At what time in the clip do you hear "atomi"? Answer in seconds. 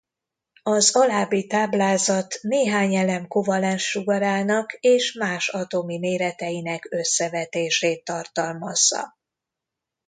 5.49-5.97